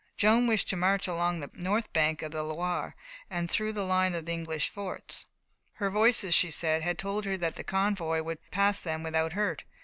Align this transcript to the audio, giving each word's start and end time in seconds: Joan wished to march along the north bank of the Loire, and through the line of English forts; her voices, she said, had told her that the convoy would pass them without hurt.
Joan 0.17 0.47
wished 0.47 0.67
to 0.69 0.75
march 0.75 1.07
along 1.07 1.41
the 1.41 1.51
north 1.53 1.93
bank 1.93 2.23
of 2.23 2.31
the 2.31 2.41
Loire, 2.41 2.95
and 3.29 3.47
through 3.47 3.71
the 3.71 3.83
line 3.85 4.15
of 4.15 4.27
English 4.27 4.67
forts; 4.69 5.27
her 5.73 5.91
voices, 5.91 6.33
she 6.33 6.49
said, 6.49 6.81
had 6.81 6.97
told 6.97 7.23
her 7.25 7.37
that 7.37 7.55
the 7.55 7.63
convoy 7.63 8.23
would 8.23 8.39
pass 8.49 8.79
them 8.79 9.03
without 9.03 9.33
hurt. 9.33 9.63